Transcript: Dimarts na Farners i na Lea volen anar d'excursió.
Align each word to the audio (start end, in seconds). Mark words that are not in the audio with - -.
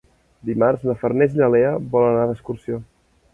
Dimarts 0.49 0.85
na 0.87 0.95
Farners 1.01 1.35
i 1.37 1.41
na 1.41 1.51
Lea 1.57 1.75
volen 1.97 2.11
anar 2.17 2.25
d'excursió. 2.33 2.81